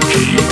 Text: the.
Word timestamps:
the. 0.00 0.51